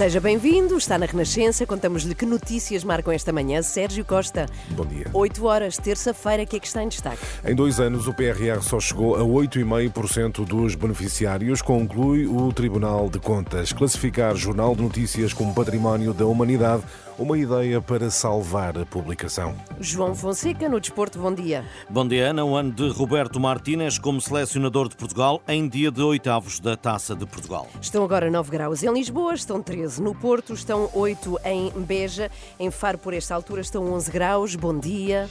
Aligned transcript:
Seja 0.00 0.18
bem-vindo, 0.18 0.78
está 0.78 0.96
na 0.96 1.04
Renascença. 1.04 1.66
Contamos-lhe 1.66 2.14
que 2.14 2.24
notícias 2.24 2.82
marcam 2.82 3.12
esta 3.12 3.34
manhã. 3.34 3.60
Sérgio 3.60 4.02
Costa. 4.02 4.46
Bom 4.70 4.86
dia. 4.86 5.04
8 5.12 5.44
horas, 5.44 5.76
terça-feira, 5.76 6.46
que 6.46 6.56
é 6.56 6.58
que 6.58 6.66
está 6.66 6.82
em 6.82 6.88
destaque? 6.88 7.18
Em 7.44 7.54
dois 7.54 7.78
anos, 7.78 8.08
o 8.08 8.14
PRR 8.14 8.62
só 8.62 8.80
chegou 8.80 9.16
a 9.16 9.20
8,5% 9.20 10.46
dos 10.46 10.74
beneficiários, 10.74 11.60
conclui 11.60 12.26
o 12.26 12.50
Tribunal 12.50 13.10
de 13.10 13.18
Contas. 13.18 13.74
Classificar 13.74 14.34
Jornal 14.36 14.74
de 14.74 14.80
Notícias 14.80 15.34
como 15.34 15.54
Património 15.54 16.14
da 16.14 16.24
Humanidade, 16.24 16.82
uma 17.18 17.36
ideia 17.36 17.82
para 17.82 18.08
salvar 18.08 18.78
a 18.78 18.86
publicação. 18.86 19.54
João 19.78 20.14
Fonseca, 20.14 20.66
no 20.70 20.80
Desporto, 20.80 21.18
bom 21.18 21.34
dia. 21.34 21.62
Bom 21.90 22.08
dia, 22.08 22.30
Ana. 22.30 22.42
O 22.42 22.56
ano 22.56 22.72
de 22.72 22.88
Roberto 22.88 23.38
Martínez 23.38 23.98
como 23.98 24.18
selecionador 24.18 24.88
de 24.88 24.96
Portugal 24.96 25.42
em 25.46 25.68
dia 25.68 25.90
de 25.90 26.00
oitavos 26.00 26.58
da 26.58 26.74
Taça 26.74 27.14
de 27.14 27.26
Portugal. 27.26 27.68
Estão 27.82 28.02
agora 28.02 28.30
9 28.30 28.50
graus 28.50 28.82
em 28.82 28.90
Lisboa, 28.90 29.34
estão 29.34 29.62
13 29.62 29.89
no 29.98 30.14
Porto, 30.14 30.52
estão 30.54 30.90
8 30.94 31.38
em 31.44 31.70
Beja, 31.70 32.30
em 32.58 32.70
Faro 32.70 32.98
por 32.98 33.14
esta 33.14 33.34
altura 33.34 33.60
estão 33.60 33.92
11 33.92 34.10
graus. 34.10 34.54
Bom 34.54 34.78
dia. 34.78 35.28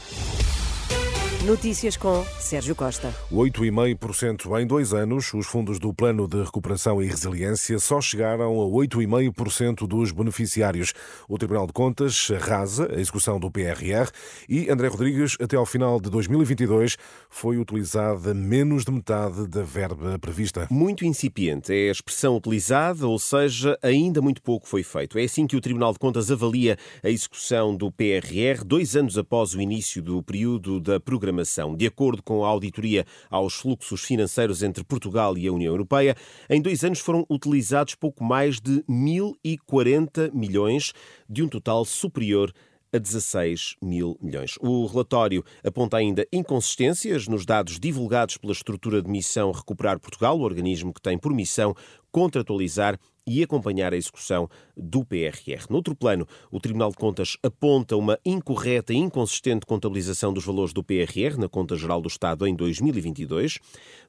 Notícias 1.45 1.95
com 1.95 2.21
Sérgio 2.37 2.75
Costa. 2.75 3.15
8,5% 3.31 4.61
em 4.61 4.67
dois 4.67 4.93
anos. 4.93 5.33
Os 5.33 5.47
fundos 5.47 5.79
do 5.79 5.93
Plano 5.93 6.27
de 6.27 6.43
Recuperação 6.43 7.01
e 7.01 7.07
Resiliência 7.07 7.79
só 7.79 8.01
chegaram 8.01 8.61
a 8.61 8.65
8,5% 8.65 9.87
dos 9.87 10.11
beneficiários. 10.11 10.93
O 11.29 11.37
Tribunal 11.37 11.65
de 11.65 11.71
Contas 11.71 12.29
arrasa 12.29 12.91
a 12.93 12.99
execução 12.99 13.39
do 13.39 13.49
PRR 13.49 14.11
e 14.49 14.69
André 14.69 14.89
Rodrigues, 14.89 15.37
até 15.39 15.55
ao 15.55 15.65
final 15.65 16.01
de 16.01 16.09
2022, 16.09 16.97
foi 17.29 17.57
utilizada 17.57 18.33
menos 18.33 18.83
de 18.83 18.91
metade 18.91 19.47
da 19.47 19.63
verba 19.63 20.19
prevista. 20.19 20.67
Muito 20.69 21.05
incipiente 21.05 21.71
é 21.73 21.87
a 21.87 21.91
expressão 21.91 22.35
utilizada, 22.35 23.07
ou 23.07 23.17
seja, 23.17 23.79
ainda 23.81 24.21
muito 24.21 24.41
pouco 24.41 24.67
foi 24.67 24.83
feito. 24.83 25.17
É 25.17 25.23
assim 25.23 25.47
que 25.47 25.55
o 25.55 25.61
Tribunal 25.61 25.93
de 25.93 25.99
Contas 25.99 26.29
avalia 26.29 26.77
a 27.01 27.09
execução 27.09 27.73
do 27.73 27.89
PRR, 27.89 28.65
dois 28.65 28.97
anos 28.97 29.17
após 29.17 29.53
o 29.53 29.61
início 29.61 30.01
do 30.01 30.21
período 30.21 30.81
da 30.81 30.99
programação 30.99 31.28
programação. 31.29 31.75
De 31.75 31.85
acordo 31.85 32.21
com 32.23 32.43
a 32.43 32.47
auditoria 32.47 33.05
aos 33.29 33.53
fluxos 33.53 34.01
financeiros 34.01 34.63
entre 34.63 34.83
Portugal 34.83 35.37
e 35.37 35.47
a 35.47 35.53
União 35.53 35.71
Europeia, 35.71 36.15
em 36.49 36.61
dois 36.61 36.83
anos 36.83 36.99
foram 36.99 37.25
utilizados 37.29 37.95
pouco 37.95 38.23
mais 38.23 38.59
de 38.59 38.83
1.040 38.89 40.33
milhões, 40.33 40.93
de 41.29 41.43
um 41.43 41.47
total 41.47 41.85
superior 41.85 42.51
a 42.91 42.97
16 42.97 43.75
mil 43.81 44.17
milhões. 44.19 44.55
O 44.59 44.87
relatório 44.87 45.43
aponta 45.63 45.97
ainda 45.97 46.25
inconsistências 46.33 47.27
nos 47.27 47.45
dados 47.45 47.79
divulgados 47.79 48.37
pela 48.37 48.51
estrutura 48.51 48.99
de 48.99 49.09
missão 49.09 49.51
Recuperar 49.51 49.99
Portugal, 49.99 50.39
o 50.39 50.41
organismo 50.41 50.91
que 50.91 51.01
tem 51.01 51.17
por 51.17 51.31
missão 51.31 51.75
contratualizar 52.11 52.99
e 53.29 53.43
acompanhar 53.43 53.93
a 53.93 53.97
execução 53.97 54.49
do 54.75 55.05
PRR. 55.05 55.65
Noutro 55.69 55.95
plano, 55.95 56.27
o 56.51 56.59
Tribunal 56.59 56.89
de 56.89 56.97
Contas 56.97 57.37
aponta 57.43 57.95
uma 57.95 58.19
incorreta 58.25 58.91
e 58.91 58.97
inconsistente 58.97 59.65
contabilização 59.65 60.33
dos 60.33 60.43
valores 60.43 60.73
do 60.73 60.83
PRR 60.83 61.37
na 61.37 61.47
Conta 61.47 61.75
Geral 61.75 62.01
do 62.01 62.07
Estado 62.07 62.47
em 62.47 62.55
2022. 62.55 63.59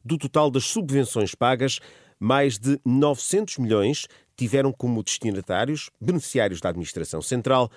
Do 0.03 0.17
total 0.17 0.51
das 0.51 0.65
subvenções 0.65 1.35
pagas, 1.35 1.81
mais 2.19 2.59
de 2.59 2.81
900 2.85 3.59
milhões 3.59 4.07
tiveram 4.37 4.73
como 4.73 5.03
destinatários 5.03 5.91
beneficiários 6.01 6.61
da 6.61 6.71
Administração 6.71 7.21
Central 7.21 7.71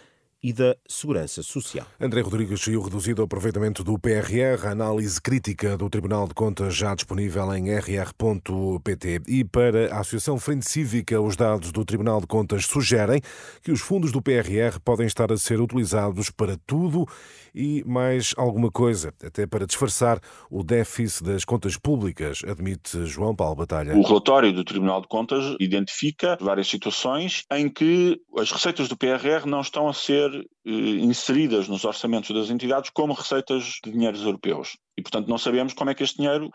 e 0.43 0.51
da 0.51 0.75
Segurança 0.87 1.41
Social. 1.41 1.87
André 1.99 2.19
Rodrigues 2.21 2.61
saiu 2.61 2.81
reduzido 2.81 3.21
ao 3.21 3.25
aproveitamento 3.25 3.83
do 3.83 3.97
PRR, 3.97 4.67
a 4.67 4.71
análise 4.71 5.21
crítica 5.21 5.77
do 5.77 5.89
Tribunal 5.89 6.27
de 6.27 6.33
Contas 6.33 6.75
já 6.75 6.93
disponível 6.93 7.53
em 7.55 7.73
rr.pt. 7.73 9.21
E 9.25 9.45
para 9.45 9.95
a 9.95 10.01
Associação 10.01 10.37
Frente 10.37 10.69
Cívica, 10.69 11.21
os 11.21 11.37
dados 11.37 11.71
do 11.71 11.85
Tribunal 11.85 12.19
de 12.19 12.27
Contas 12.27 12.65
sugerem 12.65 13.21
que 13.61 13.71
os 13.71 13.79
fundos 13.79 14.11
do 14.11 14.21
PRR 14.21 14.79
podem 14.83 15.07
estar 15.07 15.31
a 15.31 15.37
ser 15.37 15.61
utilizados 15.61 16.29
para 16.29 16.57
tudo 16.67 17.07
e 17.55 17.83
mais 17.85 18.33
alguma 18.35 18.71
coisa, 18.71 19.13
até 19.23 19.45
para 19.45 19.65
disfarçar 19.65 20.19
o 20.49 20.63
déficit 20.63 21.23
das 21.23 21.45
contas 21.45 21.77
públicas, 21.77 22.41
admite 22.47 23.05
João 23.05 23.35
Paulo 23.35 23.55
Batalha. 23.55 23.95
O 23.95 24.01
relatório 24.01 24.51
do 24.51 24.63
Tribunal 24.63 25.01
de 25.01 25.07
Contas 25.07 25.55
identifica 25.59 26.37
várias 26.41 26.67
situações 26.67 27.43
em 27.51 27.69
que 27.69 28.19
as 28.37 28.51
receitas 28.51 28.87
do 28.87 28.97
PRR 28.97 29.45
não 29.45 29.61
estão 29.61 29.87
a 29.87 29.93
ser 29.93 30.32
eh, 30.33 30.71
inseridas 31.01 31.67
nos 31.67 31.85
orçamentos 31.85 32.35
das 32.35 32.49
entidades 32.49 32.89
como 32.89 33.13
receitas 33.13 33.79
de 33.83 33.91
dinheiros 33.91 34.21
europeus. 34.21 34.77
E, 34.97 35.01
portanto, 35.01 35.27
não 35.27 35.37
sabemos 35.37 35.73
como 35.73 35.89
é 35.89 35.95
que 35.95 36.03
este 36.03 36.17
dinheiro 36.17 36.49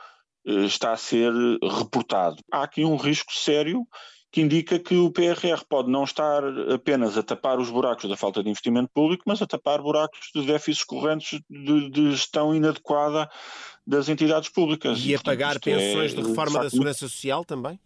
eh, 0.47 0.65
está 0.65 0.93
a 0.93 0.97
ser 0.97 1.33
reportado. 1.62 2.37
Há 2.53 2.62
aqui 2.62 2.84
um 2.84 2.97
risco 2.97 3.33
sério 3.33 3.87
que 4.31 4.43
indica 4.43 4.78
que 4.78 4.94
o 4.94 5.11
PRR 5.11 5.65
pode 5.69 5.91
não 5.91 6.05
estar 6.05 6.43
apenas 6.72 7.17
a 7.17 7.22
tapar 7.22 7.59
os 7.59 7.71
buracos 7.71 8.09
da 8.09 8.17
falta 8.17 8.43
de 8.43 8.50
investimento 8.50 8.91
público, 8.93 9.25
mas 9.27 9.41
a 9.41 9.47
tapar 9.47 9.81
buracos 9.81 10.31
de 10.34 10.44
déficits 10.44 10.84
correntes 10.84 11.41
de, 11.49 11.88
de 11.88 12.11
gestão 12.11 12.55
inadequada 12.55 13.28
das 13.87 14.09
entidades 14.09 14.50
públicas. 14.50 15.03
E 15.03 15.15
a 15.15 15.21
pagar 15.21 15.56
é, 15.56 15.59
pensões 15.59 16.12
é, 16.12 16.17
de 16.17 16.28
reforma 16.28 16.61
da 16.61 16.69
Segurança 16.69 17.09
Social 17.09 17.43
também? 17.44 17.81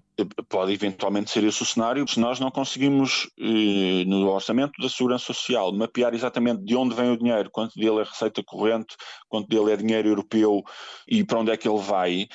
Pode 0.48 0.72
eventualmente 0.72 1.30
ser 1.30 1.44
esse 1.44 1.62
o 1.62 1.66
cenário. 1.66 2.06
Se 2.08 2.18
nós 2.18 2.40
não 2.40 2.50
conseguimos, 2.50 3.28
eh, 3.38 4.04
no 4.06 4.28
orçamento 4.28 4.80
da 4.80 4.88
Segurança 4.88 5.26
Social, 5.26 5.72
mapear 5.72 6.14
exatamente 6.14 6.64
de 6.64 6.74
onde 6.76 6.94
vem 6.94 7.10
o 7.10 7.16
dinheiro, 7.16 7.50
quanto 7.50 7.78
dele 7.78 8.00
é 8.00 8.04
receita 8.04 8.42
corrente, 8.44 8.96
quanto 9.28 9.48
dele 9.48 9.72
é 9.72 9.76
dinheiro 9.76 10.08
europeu 10.08 10.62
e 11.08 11.24
para 11.24 11.40
onde 11.40 11.50
é 11.50 11.56
que 11.56 11.68
ele 11.68 11.80
vai, 11.80 12.28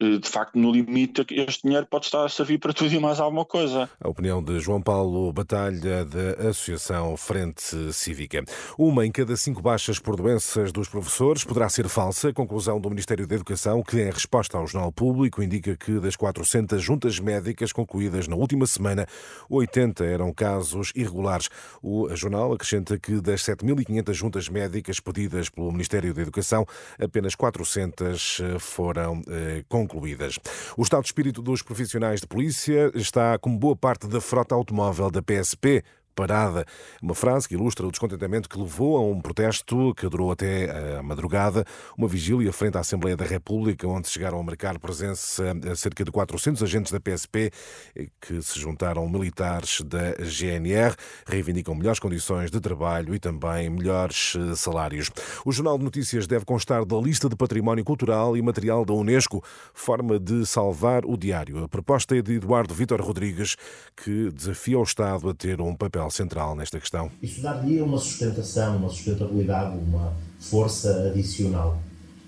de 0.00 0.28
facto, 0.28 0.56
no 0.56 0.70
limite, 0.70 1.26
este 1.32 1.64
dinheiro 1.64 1.84
pode 1.86 2.04
estar 2.04 2.24
a 2.24 2.28
servir 2.28 2.58
para 2.58 2.72
tudo 2.72 2.94
e 2.94 3.00
mais 3.00 3.18
alguma 3.18 3.44
coisa. 3.44 3.90
A 4.00 4.08
opinião 4.08 4.40
de 4.40 4.60
João 4.60 4.80
Paulo 4.80 5.32
Batalha, 5.32 6.04
da 6.04 6.48
Associação 6.48 7.16
Frente 7.16 7.92
Cívica. 7.92 8.44
Uma 8.78 9.04
em 9.04 9.10
cada 9.10 9.36
cinco 9.36 9.60
baixas 9.60 9.98
por 9.98 10.14
doenças 10.14 10.70
dos 10.70 10.88
professores 10.88 11.42
poderá 11.42 11.68
ser 11.68 11.88
falsa. 11.88 12.32
Conclusão 12.32 12.80
do 12.80 12.88
Ministério 12.88 13.26
da 13.26 13.34
Educação, 13.34 13.82
que 13.82 14.00
em 14.00 14.10
resposta 14.10 14.56
ao 14.56 14.68
Jornal 14.68 14.92
Público 14.92 15.42
indica 15.42 15.76
que 15.76 15.98
das 15.98 16.14
400 16.14 16.80
juntas 16.80 17.18
médicas 17.18 17.72
concluídas 17.72 18.28
na 18.28 18.36
última 18.36 18.66
semana, 18.66 19.04
80 19.50 20.04
eram 20.04 20.32
casos 20.32 20.92
irregulares. 20.94 21.48
O 21.82 22.14
jornal 22.14 22.52
acrescenta 22.52 22.96
que 23.00 23.20
das 23.20 23.42
7.500 23.42 24.12
juntas 24.12 24.48
médicas 24.48 25.00
pedidas 25.00 25.48
pelo 25.48 25.72
Ministério 25.72 26.14
da 26.14 26.22
Educação, 26.22 26.64
apenas 27.00 27.34
400 27.34 28.40
eh, 28.40 28.58
foram 28.60 29.22
eh, 29.28 29.64
concluídas 29.68 29.87
concluídas. 29.88 30.38
O 30.76 30.82
estado 30.82 31.02
de 31.02 31.08
espírito 31.08 31.42
dos 31.42 31.62
profissionais 31.62 32.20
de 32.20 32.26
polícia 32.26 32.92
está 32.94 33.38
como 33.38 33.58
boa 33.58 33.74
parte 33.74 34.06
da 34.06 34.20
frota 34.20 34.54
automóvel 34.54 35.10
da 35.10 35.22
PSP 35.22 35.82
parada. 36.18 36.66
Uma 37.00 37.14
frase 37.14 37.48
que 37.48 37.54
ilustra 37.54 37.86
o 37.86 37.90
descontentamento 37.92 38.48
que 38.48 38.58
levou 38.58 38.96
a 38.96 39.00
um 39.00 39.20
protesto 39.20 39.94
que 39.94 40.08
durou 40.08 40.32
até 40.32 40.98
a 40.98 41.02
madrugada, 41.02 41.64
uma 41.96 42.08
vigília 42.08 42.52
frente 42.52 42.76
à 42.76 42.80
Assembleia 42.80 43.16
da 43.16 43.24
República, 43.24 43.86
onde 43.86 44.08
chegaram 44.08 44.40
a 44.40 44.42
marcar 44.42 44.80
presença 44.80 45.44
cerca 45.76 46.04
de 46.04 46.10
400 46.10 46.60
agentes 46.60 46.90
da 46.90 46.98
PSP 46.98 47.52
que 48.20 48.42
se 48.42 48.58
juntaram 48.58 49.08
militares 49.08 49.80
da 49.82 50.14
GNR, 50.24 50.96
reivindicam 51.24 51.76
melhores 51.76 52.00
condições 52.00 52.50
de 52.50 52.60
trabalho 52.60 53.14
e 53.14 53.20
também 53.20 53.70
melhores 53.70 54.34
eh, 54.36 54.56
salários. 54.56 55.10
O 55.44 55.52
Jornal 55.52 55.78
de 55.78 55.84
Notícias 55.84 56.26
deve 56.26 56.44
constar 56.44 56.84
da 56.84 56.96
lista 56.96 57.28
de 57.28 57.36
património 57.36 57.84
cultural 57.84 58.36
e 58.36 58.42
material 58.42 58.84
da 58.84 58.92
Unesco, 58.92 59.42
forma 59.72 60.18
de 60.18 60.44
salvar 60.44 61.04
o 61.04 61.16
diário. 61.16 61.62
A 61.62 61.68
proposta 61.68 62.16
é 62.16 62.22
de 62.22 62.34
Eduardo 62.34 62.74
Vítor 62.74 63.00
Rodrigues, 63.00 63.56
que 63.96 64.30
desafia 64.32 64.78
o 64.78 64.82
Estado 64.82 65.30
a 65.30 65.34
ter 65.34 65.60
um 65.60 65.76
papel 65.76 66.07
central 66.10 66.54
nesta 66.54 66.78
questão. 66.78 67.10
Isso 67.22 67.40
dá-lhe 67.40 67.80
uma 67.80 67.98
sustentação, 67.98 68.76
uma 68.76 68.88
sustentabilidade, 68.88 69.76
uma 69.76 70.14
força 70.38 71.08
adicional. 71.08 71.80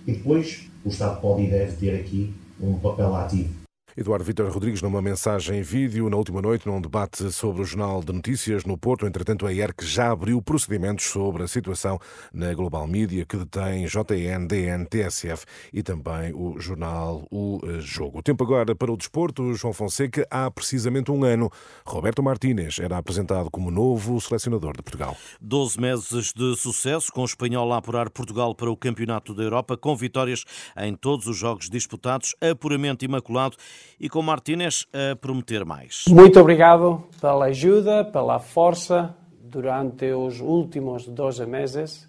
E 0.07 0.13
depois 0.13 0.69
o 0.85 0.89
Estado 0.89 1.21
pode 1.21 1.43
e 1.43 1.51
deve 1.51 1.77
ter 1.77 2.01
aqui 2.01 2.35
um 2.61 2.79
papel 2.79 3.15
ativo. 3.15 3.60
Eduardo 4.01 4.25
Vitor 4.25 4.51
Rodrigues, 4.51 4.81
numa 4.81 5.03
mensagem 5.03 5.59
em 5.59 5.63
vídeo 5.63 6.09
na 6.09 6.17
última 6.17 6.41
noite, 6.41 6.67
num 6.67 6.81
debate 6.81 7.31
sobre 7.31 7.61
o 7.61 7.67
Jornal 7.67 8.03
de 8.03 8.11
Notícias 8.15 8.65
no 8.65 8.79
Porto. 8.79 9.07
Entretanto, 9.07 9.47
a 9.47 9.53
ERC 9.53 9.85
já 9.85 10.11
abriu 10.11 10.41
procedimentos 10.41 11.05
sobre 11.05 11.43
a 11.43 11.47
situação 11.47 11.99
na 12.33 12.55
Global 12.55 12.87
Media, 12.87 13.27
que 13.27 13.37
detém 13.37 13.85
JN, 13.85 14.47
DN, 14.47 14.87
TSF 14.87 15.45
e 15.71 15.83
também 15.83 16.33
o 16.33 16.59
jornal 16.59 17.27
O 17.31 17.61
Jogo. 17.81 18.21
O 18.21 18.23
tempo 18.23 18.43
agora 18.43 18.75
para 18.75 18.91
o 18.91 18.97
desporto. 18.97 19.53
João 19.53 19.75
Fonseca, 19.75 20.27
há 20.31 20.51
precisamente 20.51 21.11
um 21.11 21.23
ano, 21.23 21.51
Roberto 21.85 22.23
Martínez 22.23 22.79
era 22.79 22.97
apresentado 22.97 23.51
como 23.51 23.71
novo 23.71 24.19
selecionador 24.19 24.79
de 24.79 24.83
Portugal. 24.83 25.15
Doze 25.39 25.79
meses 25.79 26.33
de 26.33 26.57
sucesso, 26.57 27.13
com 27.13 27.21
o 27.21 27.27
espanhol 27.27 27.71
a 27.71 27.77
apurar 27.77 28.09
Portugal 28.09 28.55
para 28.55 28.71
o 28.71 28.77
Campeonato 28.79 29.35
da 29.35 29.43
Europa, 29.43 29.77
com 29.77 29.95
vitórias 29.95 30.47
em 30.79 30.95
todos 30.95 31.27
os 31.27 31.37
jogos 31.37 31.69
disputados, 31.69 32.35
apuramento 32.41 33.05
imaculado 33.05 33.59
e 33.99 34.09
com 34.09 34.23
Martínez 34.23 34.87
a 34.93 35.17
prometer 35.17 35.65
mais. 35.65 36.05
Muito 36.09 36.39
obrigado 36.39 37.05
pela 37.21 37.47
ajuda, 37.47 38.05
pela 38.05 38.39
força 38.39 39.15
durante 39.43 40.13
os 40.13 40.41
últimos 40.41 41.07
12 41.07 41.47
meses 41.47 42.09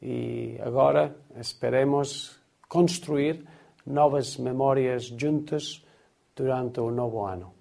e 0.00 0.56
agora 0.60 1.16
esperemos 1.36 2.38
construir 2.68 3.44
novas 3.84 4.36
memórias 4.36 5.04
juntas 5.04 5.82
durante 6.34 6.80
o 6.80 6.90
novo 6.90 7.24
ano. 7.24 7.55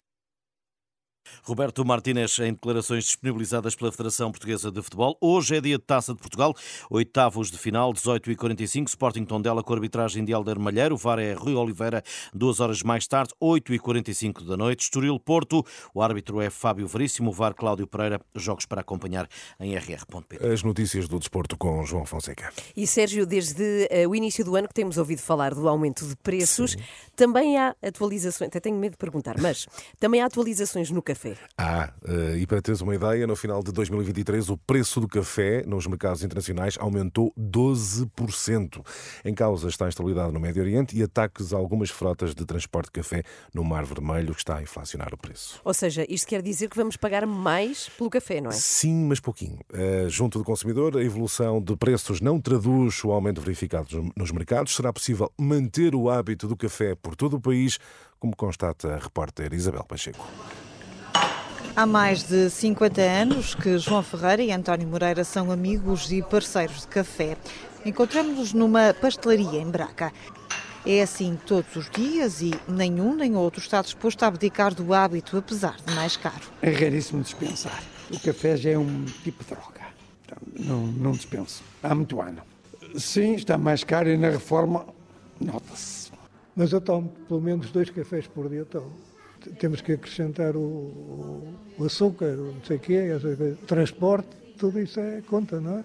Roberto 1.43 1.83
Martínez, 1.85 2.39
em 2.39 2.53
declarações 2.53 3.05
disponibilizadas 3.05 3.75
pela 3.75 3.91
Federação 3.91 4.31
Portuguesa 4.31 4.71
de 4.71 4.81
Futebol. 4.81 5.17
Hoje 5.19 5.57
é 5.57 5.61
dia 5.61 5.77
de 5.77 5.83
Taça 5.83 6.13
de 6.13 6.19
Portugal, 6.19 6.53
oitavos 6.89 7.51
de 7.51 7.57
final, 7.57 7.93
18h45, 7.93 8.87
Sporting 8.89 9.25
Tondela 9.25 9.63
com 9.63 9.73
arbitragem 9.73 10.23
de 10.23 10.33
Alder 10.33 10.59
Malheiro, 10.59 10.95
o 10.95 10.97
VAR 10.97 11.19
é 11.19 11.33
Rui 11.33 11.55
Oliveira, 11.55 12.03
duas 12.33 12.59
horas 12.59 12.83
mais 12.83 13.07
tarde, 13.07 13.33
8h45 13.41 14.45
da 14.45 14.55
noite, 14.55 14.83
Estoril 14.83 15.19
Porto, 15.19 15.65
o 15.93 16.01
árbitro 16.01 16.41
é 16.41 16.49
Fábio 16.49 16.87
Veríssimo, 16.87 17.31
o 17.31 17.33
VAR 17.33 17.53
Cláudio 17.53 17.87
Pereira, 17.87 18.21
jogos 18.35 18.65
para 18.65 18.81
acompanhar 18.81 19.27
em 19.59 19.75
rr.pt. 19.75 20.45
As 20.45 20.63
notícias 20.63 21.07
do 21.07 21.19
desporto 21.19 21.57
com 21.57 21.83
João 21.85 22.05
Fonseca. 22.05 22.53
E 22.75 22.85
Sérgio, 22.85 23.25
desde 23.25 23.89
uh, 23.91 24.09
o 24.09 24.15
início 24.15 24.45
do 24.45 24.55
ano 24.55 24.67
que 24.67 24.73
temos 24.73 24.97
ouvido 24.97 25.21
falar 25.21 25.53
do 25.53 25.67
aumento 25.67 26.05
de 26.07 26.15
preços, 26.17 26.71
Sim. 26.71 26.79
também 27.15 27.57
há 27.57 27.75
atualizações, 27.81 28.49
até 28.49 28.59
tenho 28.59 28.77
medo 28.77 28.91
de 28.91 28.97
perguntar, 28.97 29.35
mas 29.39 29.67
também 29.99 30.21
há 30.21 30.25
atualizações 30.25 30.91
no 30.91 31.01
café 31.01 31.14
café. 31.15 31.37
Ah, 31.57 31.91
eh, 32.05 32.37
e 32.39 32.45
para 32.45 32.61
teres 32.61 32.81
uma 32.81 32.93
ideia, 32.93 33.25
no 33.25 33.35
final 33.35 33.63
de 33.63 33.71
2023 33.71 34.49
o 34.49 34.57
preço 34.57 34.99
do 34.99 35.07
café 35.07 35.63
nos 35.65 35.87
mercados 35.87 36.23
internacionais 36.23 36.77
aumentou 36.79 37.33
12%. 37.39 38.85
Em 39.23 39.33
causa 39.33 39.69
está 39.69 39.85
a 39.85 39.87
instabilidade 39.87 40.33
no 40.33 40.39
Médio 40.39 40.61
Oriente 40.61 40.95
e 40.97 41.01
ataques 41.01 41.53
a 41.53 41.57
algumas 41.57 41.89
frotas 41.89 42.35
de 42.35 42.45
transporte 42.45 42.87
de 42.87 42.91
café 42.91 43.23
no 43.53 43.63
Mar 43.63 43.85
Vermelho, 43.85 44.33
que 44.33 44.41
está 44.41 44.57
a 44.57 44.61
inflacionar 44.61 45.13
o 45.13 45.17
preço. 45.17 45.59
Ou 45.63 45.73
seja, 45.73 46.05
isto 46.09 46.27
quer 46.27 46.41
dizer 46.41 46.69
que 46.69 46.75
vamos 46.75 46.97
pagar 46.97 47.25
mais 47.25 47.89
pelo 47.89 48.09
café, 48.09 48.41
não 48.41 48.49
é? 48.49 48.53
Sim, 48.53 49.05
mas 49.07 49.19
pouquinho. 49.19 49.59
Uh, 49.71 50.09
junto 50.09 50.37
do 50.37 50.43
consumidor, 50.43 50.97
a 50.97 51.03
evolução 51.03 51.61
de 51.61 51.75
preços 51.77 52.19
não 52.19 52.39
traduz 52.39 53.03
o 53.03 53.11
aumento 53.11 53.39
verificado 53.41 54.11
nos 54.15 54.31
mercados. 54.31 54.75
Será 54.75 54.91
possível 54.91 55.31
manter 55.37 55.95
o 55.95 56.09
hábito 56.09 56.47
do 56.47 56.57
café 56.57 56.95
por 56.95 57.15
todo 57.15 57.37
o 57.37 57.41
país, 57.41 57.79
como 58.19 58.35
constata 58.35 58.95
a 58.95 58.97
repórter 58.97 59.53
Isabel 59.53 59.83
Pacheco. 59.83 60.25
Há 61.73 61.85
mais 61.85 62.23
de 62.23 62.49
50 62.49 63.01
anos 63.01 63.55
que 63.55 63.77
João 63.77 64.03
Ferreira 64.03 64.41
e 64.41 64.51
António 64.51 64.87
Moreira 64.87 65.23
são 65.23 65.51
amigos 65.51 66.11
e 66.11 66.21
parceiros 66.21 66.81
de 66.81 66.87
café. 66.87 67.37
Encontramos-nos 67.85 68.53
numa 68.53 68.93
pastelaria 68.93 69.61
em 69.61 69.69
Braca. 69.69 70.11
É 70.85 71.01
assim 71.01 71.37
todos 71.47 71.75
os 71.75 71.89
dias 71.89 72.41
e 72.41 72.53
nenhum 72.67 73.15
nem 73.15 73.35
outro 73.35 73.59
está 73.59 73.81
disposto 73.81 74.23
a 74.23 74.27
abdicar 74.27 74.73
do 74.73 74.93
hábito, 74.93 75.37
apesar 75.37 75.77
de 75.85 75.93
mais 75.93 76.15
caro. 76.17 76.43
É 76.61 76.71
raríssimo 76.71 77.23
dispensar. 77.23 77.81
O 78.11 78.19
café 78.19 78.55
já 78.57 78.71
é 78.71 78.77
um 78.77 79.05
tipo 79.23 79.43
de 79.43 79.49
droga. 79.49 79.81
Então, 80.25 80.37
não, 80.59 80.87
não 80.87 81.11
dispenso. 81.13 81.63
Há 81.81 81.95
muito 81.95 82.21
ano. 82.21 82.41
Sim, 82.97 83.35
está 83.35 83.57
mais 83.57 83.83
caro 83.83 84.09
e 84.09 84.17
na 84.17 84.29
reforma 84.29 84.85
nota-se. 85.39 86.11
Mas 86.55 86.71
eu 86.71 86.79
tomo 86.79 87.09
pelo 87.27 87.41
menos 87.41 87.69
dois 87.71 87.89
cafés 87.89 88.27
por 88.27 88.49
dia. 88.49 88.63
Tomo 88.65 88.91
temos 89.59 89.81
que 89.81 89.93
acrescentar 89.93 90.55
o, 90.55 91.43
o 91.77 91.85
açúcar, 91.85 92.35
não 92.35 92.63
sei 92.65 92.77
o 92.77 92.79
quê, 92.79 93.01
o 93.61 93.65
transporte, 93.65 94.29
tudo 94.57 94.79
isso 94.79 94.99
é 94.99 95.21
conta, 95.21 95.59
não 95.59 95.79
é? 95.79 95.83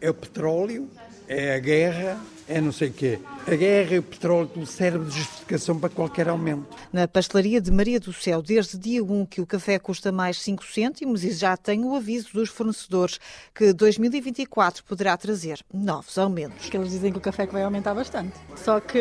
É 0.00 0.10
o 0.10 0.14
petróleo, 0.14 0.88
é 1.26 1.54
a 1.54 1.58
guerra, 1.58 2.18
é 2.48 2.60
não 2.60 2.72
sei 2.72 2.88
o 2.88 2.92
quê. 2.92 3.18
A 3.46 3.54
guerra 3.54 3.94
e 3.94 3.98
o 3.98 4.02
petróleo 4.02 4.66
serve 4.66 5.04
de 5.04 5.18
justificação 5.18 5.78
para 5.78 5.90
qualquer 5.90 6.28
aumento. 6.28 6.66
Na 6.92 7.06
pastelaria 7.06 7.60
de 7.60 7.70
Maria 7.70 8.00
do 8.00 8.12
Céu, 8.12 8.40
desde 8.40 8.78
dia 8.78 9.04
1 9.04 9.26
que 9.26 9.40
o 9.40 9.46
café 9.46 9.78
custa 9.78 10.10
mais 10.10 10.40
5 10.40 10.64
cêntimos 10.64 11.24
e 11.24 11.30
já 11.32 11.56
tem 11.56 11.84
o 11.84 11.94
aviso 11.94 12.32
dos 12.32 12.48
fornecedores 12.48 13.20
que 13.54 13.72
2024 13.72 14.82
poderá 14.84 15.16
trazer 15.16 15.60
novos 15.72 16.16
aumentos. 16.16 16.70
Eles 16.72 16.90
dizem 16.90 17.12
que 17.12 17.18
o 17.18 17.20
café 17.20 17.46
vai 17.46 17.62
aumentar 17.62 17.94
bastante. 17.94 18.32
Só 18.56 18.80
que 18.80 18.98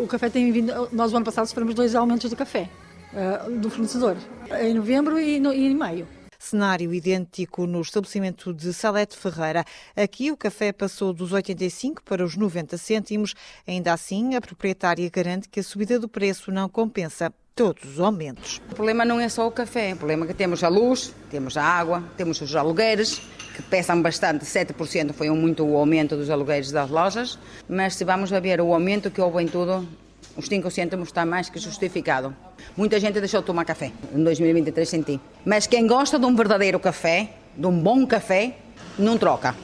o 0.00 0.06
café 0.06 0.28
tem 0.28 0.50
vindo... 0.50 0.88
Nós, 0.92 1.12
o 1.12 1.16
ano 1.16 1.24
passado, 1.24 1.46
sofremos 1.46 1.74
dois 1.74 1.94
aumentos 1.94 2.28
do 2.28 2.36
café. 2.36 2.68
Eh, 3.14 3.50
do 3.50 3.70
fornecedor, 3.70 4.16
em 4.60 4.74
novembro 4.74 5.18
e, 5.18 5.40
no, 5.40 5.52
e 5.52 5.66
em 5.66 5.74
maio. 5.74 6.06
Cenário 6.38 6.94
idêntico 6.94 7.66
no 7.66 7.80
estabelecimento 7.80 8.54
de 8.54 8.72
Salete 8.72 9.16
Ferreira. 9.16 9.64
Aqui 9.96 10.30
o 10.30 10.36
café 10.36 10.72
passou 10.72 11.12
dos 11.12 11.32
85 11.32 12.02
para 12.04 12.24
os 12.24 12.36
90 12.36 12.76
cêntimos. 12.78 13.34
Ainda 13.66 13.92
assim, 13.92 14.36
a 14.36 14.40
proprietária 14.40 15.10
garante 15.10 15.48
que 15.48 15.58
a 15.58 15.62
subida 15.62 15.98
do 15.98 16.08
preço 16.08 16.52
não 16.52 16.68
compensa 16.68 17.32
todos 17.56 17.82
os 17.84 17.98
aumentos. 17.98 18.60
O 18.70 18.74
problema 18.74 19.04
não 19.04 19.18
é 19.18 19.28
só 19.28 19.48
o 19.48 19.50
café, 19.50 19.94
o 19.94 19.96
problema 19.96 20.24
é 20.24 20.28
que 20.28 20.34
temos 20.34 20.62
a 20.62 20.68
luz, 20.68 21.12
temos 21.28 21.56
a 21.56 21.64
água, 21.64 22.04
temos 22.16 22.40
os 22.40 22.54
alugueres, 22.54 23.20
que 23.56 23.62
pesam 23.62 24.00
bastante, 24.00 24.44
7% 24.44 25.12
foi 25.12 25.28
muito 25.30 25.66
o 25.66 25.76
aumento 25.76 26.16
dos 26.16 26.30
alugueres 26.30 26.70
das 26.70 26.88
lojas, 26.88 27.36
mas 27.68 27.96
se 27.96 28.04
vamos 28.04 28.32
a 28.32 28.38
ver 28.38 28.60
o 28.60 28.72
aumento 28.72 29.10
que 29.10 29.20
houve 29.20 29.42
em 29.42 29.48
tudo, 29.48 29.84
os 30.38 30.46
5 30.46 30.70
cêntimos 30.70 31.08
está 31.08 31.26
mais 31.26 31.50
que 31.50 31.58
justificado. 31.58 32.34
Muita 32.76 33.00
gente 33.00 33.18
deixou 33.18 33.40
de 33.40 33.46
tomar 33.46 33.64
café 33.64 33.90
em 34.14 34.22
2023 34.22 34.88
senti. 34.88 35.20
Mas 35.44 35.66
quem 35.66 35.84
gosta 35.84 36.16
de 36.16 36.24
um 36.24 36.36
verdadeiro 36.36 36.78
café, 36.78 37.30
de 37.56 37.66
um 37.66 37.76
bom 37.76 38.06
café, 38.06 38.54
não 38.96 39.18
troca. 39.18 39.56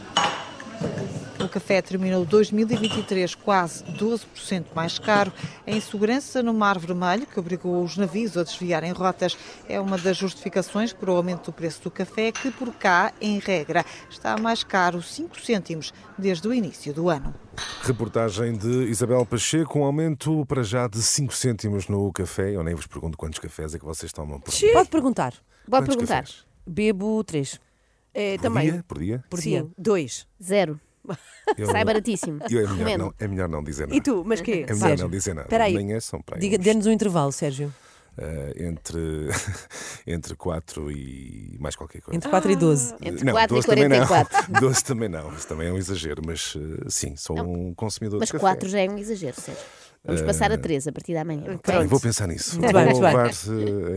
O 1.55 1.61
café 1.61 1.81
terminou 1.81 2.25
2023 2.25 3.37
quase 3.37 3.85
12% 3.85 4.65
mais 4.75 4.99
caro. 4.99 5.33
A 5.65 5.71
insegurança 5.71 6.43
no 6.43 6.53
Mar 6.53 6.77
Vermelho, 6.81 7.29
que 7.29 7.39
obrigou 7.39 7.81
os 7.85 7.97
navios 7.97 8.37
a 8.37 8.43
desviarem 8.43 8.91
rotas, 8.91 9.39
é 9.69 9.79
uma 9.79 9.97
das 9.97 10.17
justificações 10.17 10.93
para 10.93 11.13
o 11.13 11.17
aumento 11.17 11.53
do 11.53 11.53
preço 11.53 11.81
do 11.85 11.93
café, 11.93 12.33
que 12.33 12.51
por 12.51 12.75
cá, 12.75 13.13
em 13.21 13.39
regra, 13.39 13.85
está 14.11 14.37
mais 14.37 14.65
caro 14.65 15.01
5 15.01 15.41
cêntimos 15.41 15.95
desde 16.19 16.49
o 16.49 16.53
início 16.53 16.93
do 16.93 17.09
ano. 17.09 17.33
Reportagem 17.83 18.59
de 18.59 18.89
Isabel 18.89 19.25
Pacheco, 19.25 19.79
um 19.79 19.85
aumento 19.85 20.45
para 20.47 20.65
já 20.65 20.89
de 20.89 21.01
5 21.01 21.33
cêntimos 21.33 21.87
no 21.87 22.13
café. 22.13 22.51
Eu 22.51 22.65
nem 22.65 22.75
vos 22.75 22.89
pergunto 22.89 23.17
quantos 23.17 23.39
cafés 23.39 23.77
é 23.77 23.79
que 23.79 23.85
vocês 23.85 24.13
tomam 24.13 24.41
por 24.41 24.53
dia. 24.53 24.73
Pode 24.73 24.89
perguntar. 24.89 25.35
Pode 25.71 25.87
perguntar. 25.87 26.23
Cafés? 26.23 26.45
Bebo 26.67 27.23
três. 27.23 27.61
É, 28.13 28.39
por 28.39 28.43
também. 28.43 28.73
Dia? 28.73 28.85
Por 28.89 28.99
dia? 28.99 29.25
Por 29.31 29.39
Sim. 29.39 29.51
dia. 29.51 29.67
Dois. 29.79 30.27
Zero. 30.43 30.81
Eu, 31.59 31.67
Sai 31.67 31.85
baratíssimo. 31.85 32.41
Eu 32.51 32.67
é, 32.67 32.73
melhor 32.73 32.99
não, 32.99 33.15
é 33.19 33.29
melhor 33.29 33.49
não 33.49 33.63
dizer 33.63 33.87
nada. 33.87 33.97
E 33.97 34.01
tu, 34.01 34.25
mas 34.27 34.41
quê? 34.41 34.65
É 34.67 34.73
melhor 34.73 34.89
Sérgio? 34.89 35.05
não 35.05 35.11
dizer 35.11 35.35
nada. 35.35 35.47
Espera 35.47 35.65
aí. 35.65 35.75
Manhã 35.75 36.01
são 36.01 36.21
para 36.21 36.39
Diga, 36.39 36.57
Dê-nos 36.57 36.87
um 36.87 36.91
intervalo, 36.91 37.31
Sérgio. 37.33 37.73
Uh, 38.17 38.63
entre, 38.63 39.29
entre 40.07 40.37
4 40.37 40.91
e 40.93 41.57
mais 41.61 41.75
qualquer 41.77 42.01
coisa. 42.01 42.17
Entre 42.17 42.31
4 42.31 42.49
ah, 42.49 42.53
e 42.53 42.57
12. 42.57 42.95
Entre 43.03 43.25
não, 43.25 43.33
4 43.33 43.55
12 43.57 43.65
e 43.65 43.69
44. 43.69 44.47
Também 44.47 44.49
não. 44.49 44.61
12 44.61 44.85
também 44.85 45.09
não, 45.09 45.35
isso 45.35 45.49
também 45.49 45.69
é 45.69 45.73
um 45.73 45.77
exagero, 45.77 46.23
mas 46.25 46.55
uh, 46.55 46.89
sim, 46.89 47.17
sou 47.17 47.37
não. 47.37 47.53
um 47.53 47.75
consumidor 47.75 48.21
mas 48.21 48.29
de 48.29 48.33
café. 48.33 48.45
Mas 48.45 48.55
4 48.55 48.69
já 48.69 48.81
é 48.81 48.89
um 48.89 48.99
exagero, 48.99 49.41
Sérgio. 49.41 49.65
Vamos 50.05 50.21
passar 50.21 50.53
a 50.53 50.59
3 50.59 50.89
a 50.89 50.93
partir 50.93 51.15
da 51.15 51.25
manhã. 51.25 51.57
Pronto. 51.63 51.89
Vou 51.89 51.99
pensar 51.99 52.27
nisso. 52.27 52.61
Muito 52.61 52.73
vou 52.73 52.81
bem, 52.81 52.93
muito 52.93 53.03
levar 53.03 53.31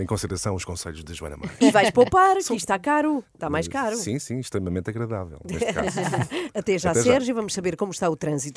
em 0.02 0.06
consideração 0.06 0.56
os 0.56 0.64
conselhos 0.64 1.04
de 1.04 1.14
Joana 1.14 1.36
Marques. 1.36 1.58
E 1.60 1.70
vais 1.70 1.92
poupar, 1.92 2.36
que 2.36 2.40
isto 2.40 2.54
está 2.54 2.80
caro. 2.80 3.22
Está 3.34 3.50
mais 3.50 3.68
caro. 3.68 3.98
Sim, 3.98 4.18
sim, 4.18 4.40
extremamente 4.40 4.90
agradável. 4.90 5.40
Até 6.56 6.78
já, 6.78 6.92
Até 6.92 7.02
Sérgio. 7.04 7.28
Já. 7.28 7.34
Vamos 7.34 7.54
saber 7.54 7.76
como 7.76 7.92
está 7.92 8.10
o 8.10 8.16
trânsito. 8.16 8.56